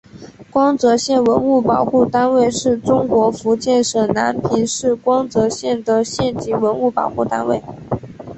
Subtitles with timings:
[0.49, 7.61] 光泽县文物保护单位是中国福建省南平市光泽县的县级文物保护单位。